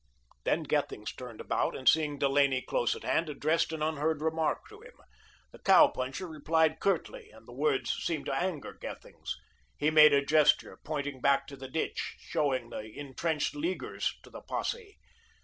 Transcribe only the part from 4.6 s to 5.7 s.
to him. The